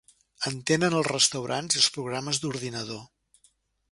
En 0.51 0.55
tenen 0.69 0.95
els 1.01 1.09
restaurants 1.11 1.77
i 1.77 1.81
els 1.83 1.91
programes 1.97 2.43
d'ordinador. 2.45 3.03